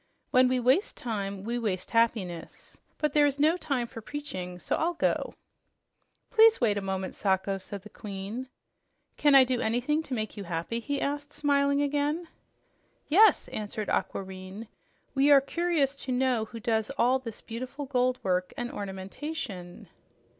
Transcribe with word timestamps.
"When 0.31 0.47
we 0.47 0.59
waste 0.59 0.97
time, 0.97 1.43
we 1.43 1.59
waste 1.59 1.91
happiness. 1.91 2.75
But 2.97 3.13
there 3.13 3.27
is 3.27 3.37
no 3.37 3.55
time 3.55 3.85
for 3.85 4.01
preaching, 4.01 4.57
so 4.57 4.75
I'll 4.75 4.95
go." 4.95 5.35
"Please 6.31 6.59
wait 6.59 6.79
a 6.79 6.81
moment, 6.81 7.13
Sacho," 7.13 7.59
said 7.59 7.83
the 7.83 7.89
Queen. 7.89 8.47
"Can 9.17 9.35
I 9.35 9.43
do 9.43 9.61
anything 9.61 10.01
to 10.01 10.15
make 10.15 10.35
you 10.35 10.45
happy?" 10.45 10.79
he 10.79 10.99
asked, 10.99 11.33
smiling 11.33 11.83
again. 11.83 12.27
"Yes," 13.09 13.47
answered 13.49 13.89
Aquareine. 13.89 14.65
"We 15.13 15.29
are 15.29 15.39
curious 15.39 15.95
to 15.97 16.11
know 16.11 16.45
who 16.45 16.59
does 16.59 16.89
all 16.97 17.19
this 17.19 17.39
beautiful 17.41 17.85
gold 17.85 18.17
work 18.23 18.53
and 18.57 18.71
ornamentation." 18.71 19.87